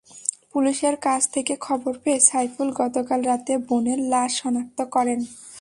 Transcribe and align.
পুলিশের 0.51 0.95
কাছ 1.01 1.21
থেকে 1.31 1.53
খবর 1.61 1.93
পেয়ে 2.03 2.19
সাইফুল 2.19 2.69
গতকাল 2.73 3.19
রাতে 3.21 3.53
বোনের 3.67 3.99
লাশ 4.11 4.31
শনাক্ত 4.41 4.79
করেন। 4.95 5.19